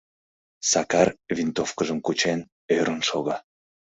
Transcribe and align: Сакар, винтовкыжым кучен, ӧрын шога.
Сакар, 0.69 1.09
винтовкыжым 1.37 1.99
кучен, 2.05 2.39
ӧрын 2.75 3.01
шога. 3.09 3.37